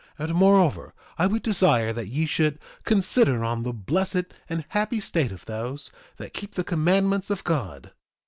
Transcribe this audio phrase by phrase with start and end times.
[0.19, 4.99] 2:41 And moreover, I would desire that ye should consider on the blessed and happy
[4.99, 7.91] state of those that keep the commandments of God.